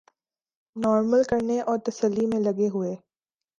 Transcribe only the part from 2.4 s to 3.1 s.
لگے ہوئے